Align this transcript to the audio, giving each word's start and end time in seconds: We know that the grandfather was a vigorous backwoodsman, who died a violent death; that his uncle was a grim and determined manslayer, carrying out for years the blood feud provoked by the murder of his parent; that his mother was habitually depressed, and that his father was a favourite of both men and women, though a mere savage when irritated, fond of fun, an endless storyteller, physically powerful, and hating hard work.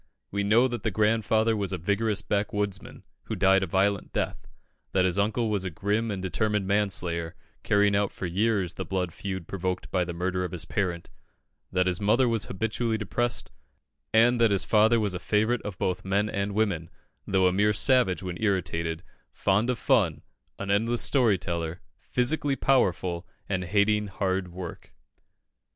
We 0.31 0.43
know 0.43 0.67
that 0.67 0.81
the 0.81 0.89
grandfather 0.89 1.55
was 1.55 1.71
a 1.71 1.77
vigorous 1.77 2.23
backwoodsman, 2.23 3.03
who 3.25 3.35
died 3.35 3.61
a 3.61 3.67
violent 3.67 4.11
death; 4.11 4.47
that 4.93 5.05
his 5.05 5.19
uncle 5.19 5.51
was 5.51 5.63
a 5.63 5.69
grim 5.69 6.09
and 6.09 6.23
determined 6.23 6.65
manslayer, 6.65 7.35
carrying 7.61 7.95
out 7.95 8.11
for 8.11 8.25
years 8.25 8.73
the 8.73 8.83
blood 8.83 9.13
feud 9.13 9.47
provoked 9.47 9.91
by 9.91 10.03
the 10.03 10.11
murder 10.11 10.43
of 10.43 10.53
his 10.53 10.65
parent; 10.65 11.11
that 11.71 11.85
his 11.85 12.01
mother 12.01 12.27
was 12.27 12.45
habitually 12.45 12.97
depressed, 12.97 13.51
and 14.11 14.41
that 14.41 14.49
his 14.49 14.63
father 14.63 14.99
was 14.99 15.13
a 15.13 15.19
favourite 15.19 15.61
of 15.61 15.77
both 15.77 16.03
men 16.03 16.27
and 16.31 16.55
women, 16.55 16.89
though 17.27 17.45
a 17.45 17.53
mere 17.53 17.71
savage 17.71 18.23
when 18.23 18.41
irritated, 18.41 19.03
fond 19.31 19.69
of 19.69 19.77
fun, 19.77 20.23
an 20.57 20.71
endless 20.71 21.03
storyteller, 21.03 21.79
physically 21.95 22.55
powerful, 22.55 23.27
and 23.47 23.65
hating 23.65 24.07
hard 24.07 24.47
work. 24.51 24.95